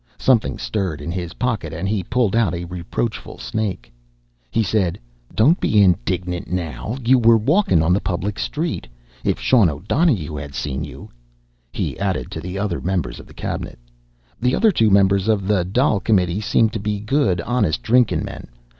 [0.17, 3.93] Something stirred in his pocket and he pulled out a reproachful snake.
[4.49, 4.97] He said:
[5.35, 6.97] "Don't be indignant, now!
[7.05, 8.87] You were walkin' on the public street.
[9.23, 11.11] If Sean O'Donohue had seen you"
[11.71, 13.77] He added to the other members of the cabinet:
[14.41, 18.47] "The other two members of the Dail Committee seem to be good, honest, drinkin' men.